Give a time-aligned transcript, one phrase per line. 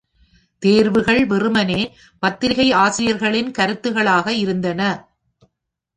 [0.63, 1.81] தேர்வுகள் வெறுமனே
[2.19, 4.81] பத்திரிகை ஆசிரியர்களின் கருத்துகளாக இருந்தன.